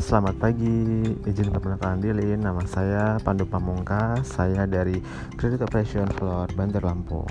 [0.00, 1.04] selamat pagi.
[1.28, 4.24] Izin perkenalkan diri, nama saya Pandu Pamungkas.
[4.24, 5.04] Saya dari
[5.36, 7.28] Credit Operation Floor Bandar Lampung.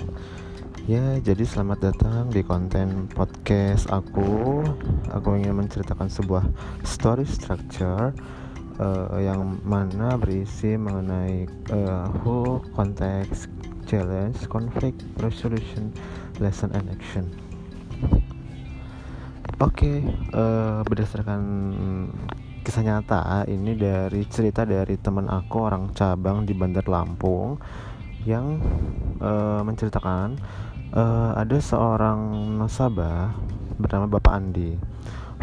[0.86, 4.62] Ya, jadi selamat datang di konten podcast aku.
[5.10, 6.46] Aku ingin menceritakan sebuah
[6.86, 8.14] story structure
[8.78, 13.50] uh, yang mana berisi mengenai uh, who, konteks,
[13.90, 15.90] challenge, conflict, resolution,
[16.38, 17.26] lesson, and action.
[19.60, 19.96] Oke, okay,
[20.32, 21.42] uh, berdasarkan
[22.64, 27.60] kisah nyata ini dari cerita dari teman aku orang cabang di Bandar Lampung
[28.24, 28.56] yang
[29.20, 30.40] uh, menceritakan
[30.96, 33.36] uh, ada seorang nasabah
[33.76, 34.80] bernama Bapak Andi.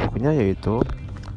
[0.01, 0.81] Bukunya yaitu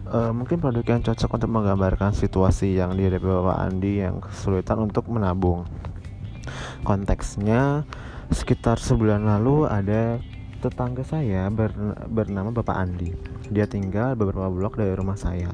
[0.09, 5.05] uh, mungkin produk yang cocok untuk menggambarkan situasi yang dihadapi Bapak Andi yang kesulitan untuk
[5.13, 5.69] menabung.
[6.81, 7.85] Konteksnya
[8.33, 10.17] sekitar sebulan lalu ada
[10.61, 11.73] tetangga saya ber,
[12.07, 13.17] bernama Bapak Andi.
[13.49, 15.49] Dia tinggal beberapa blok dari rumah saya.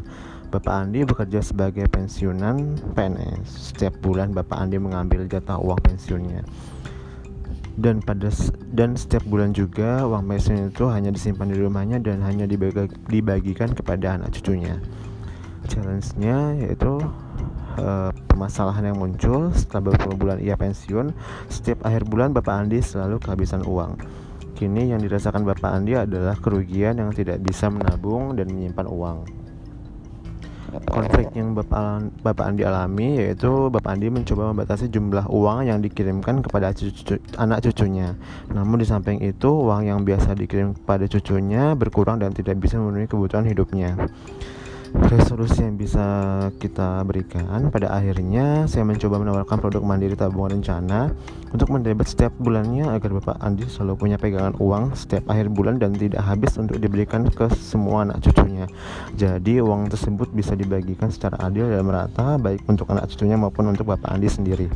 [0.51, 3.73] Bapak Andi bekerja sebagai pensiunan PNS.
[3.73, 6.43] Setiap bulan Bapak Andi mengambil jatah uang pensiunnya.
[7.77, 8.33] Dan pada
[8.73, 13.71] dan setiap bulan juga uang pensiun itu hanya disimpan di rumahnya dan hanya dibagi, dibagikan
[13.71, 14.81] kepada anak cucunya.
[15.67, 17.05] Challenge-nya yaitu
[17.77, 21.13] uh, permasalahan yang muncul setelah beberapa bulan ia pensiun.
[21.53, 23.99] Setiap akhir bulan Bapak Andi selalu kehabisan uang
[24.57, 29.19] Kini yang dirasakan Bapak Andi adalah kerugian yang tidak bisa menabung dan menyimpan uang.
[30.89, 36.41] Konflik yang Bapak, Bapak Andi alami yaitu Bapak Andi mencoba membatasi jumlah uang yang dikirimkan
[36.41, 38.17] kepada cucu, anak cucunya.
[38.49, 43.07] Namun di samping itu uang yang biasa dikirim kepada cucunya berkurang dan tidak bisa memenuhi
[43.13, 44.09] kebutuhan hidupnya
[45.05, 46.07] resolusi yang bisa
[46.57, 51.13] kita berikan pada akhirnya saya mencoba menawarkan produk mandiri tabungan rencana
[51.53, 55.93] untuk mendebet setiap bulannya agar Bapak Andi selalu punya pegangan uang setiap akhir bulan dan
[55.93, 58.65] tidak habis untuk diberikan ke semua anak cucunya.
[59.15, 63.93] Jadi uang tersebut bisa dibagikan secara adil dan merata baik untuk anak cucunya maupun untuk
[63.93, 64.67] Bapak Andi sendiri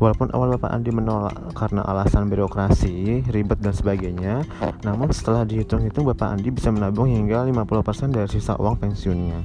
[0.00, 4.48] Walaupun awal Bapak Andi menolak karena alasan birokrasi, ribet dan sebagainya,
[4.80, 9.44] namun setelah dihitung-hitung Bapak Andi bisa menabung hingga 50% dari sisa uang pensiunnya.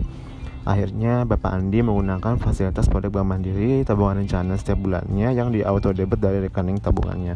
[0.63, 5.91] Akhirnya Bapak Andi menggunakan fasilitas produk Bank Mandiri tabungan rencana setiap bulannya yang di auto
[5.91, 7.35] debit dari rekening tabungannya.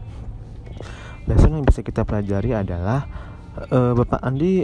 [1.28, 3.04] Lesson yang bisa kita pelajari adalah
[3.68, 4.64] uh, Bapak Andi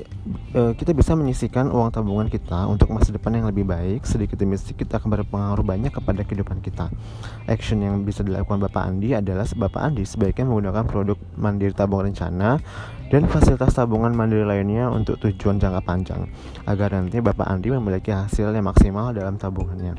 [0.56, 4.08] uh, kita bisa menyisikan uang tabungan kita untuk masa depan yang lebih baik.
[4.08, 6.88] Sedikit demi sedikit akan berpengaruh banyak kepada kehidupan kita.
[7.46, 12.62] Action yang bisa dilakukan Bapak Andi adalah Bapak Andi sebaiknya menggunakan produk mandiri tabungan rencana
[13.12, 16.26] dan fasilitas tabungan mandiri lainnya untuk tujuan jangka panjang
[16.66, 19.94] agar nanti Bapak Andi memiliki hasil yang maksimal dalam tabungannya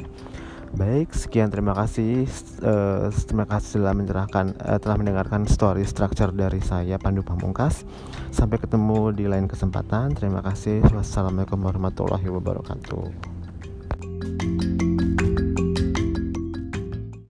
[0.74, 2.26] Baik, sekian terima kasih.
[2.58, 7.86] Uh, terima kasih telah menyerahkan uh, telah mendengarkan story structure dari saya Pandu Pamungkas.
[8.34, 10.18] Sampai ketemu di lain kesempatan.
[10.18, 10.82] Terima kasih.
[10.90, 13.36] Wassalamualaikum warahmatullahi wabarakatuh.